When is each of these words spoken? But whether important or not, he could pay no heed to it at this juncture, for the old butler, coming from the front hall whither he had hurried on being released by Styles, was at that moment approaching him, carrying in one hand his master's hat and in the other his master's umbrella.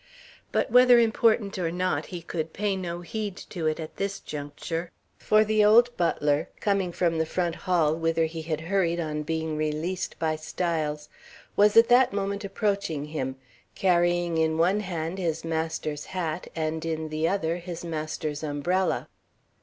But 0.51 0.71
whether 0.71 0.97
important 0.97 1.59
or 1.59 1.69
not, 1.71 2.07
he 2.07 2.23
could 2.23 2.53
pay 2.53 2.75
no 2.75 3.01
heed 3.01 3.37
to 3.51 3.67
it 3.67 3.79
at 3.79 3.97
this 3.97 4.19
juncture, 4.19 4.89
for 5.19 5.43
the 5.45 5.63
old 5.63 5.95
butler, 5.95 6.49
coming 6.59 6.91
from 6.91 7.19
the 7.19 7.25
front 7.27 7.53
hall 7.53 7.93
whither 7.93 8.25
he 8.25 8.41
had 8.41 8.61
hurried 8.61 8.99
on 8.99 9.21
being 9.21 9.55
released 9.57 10.17
by 10.17 10.37
Styles, 10.37 11.07
was 11.55 11.77
at 11.77 11.87
that 11.89 12.13
moment 12.13 12.43
approaching 12.43 13.05
him, 13.05 13.35
carrying 13.75 14.39
in 14.39 14.57
one 14.57 14.79
hand 14.79 15.19
his 15.19 15.45
master's 15.45 16.05
hat 16.05 16.47
and 16.55 16.83
in 16.83 17.09
the 17.09 17.27
other 17.27 17.57
his 17.57 17.85
master's 17.85 18.41
umbrella. 18.41 19.07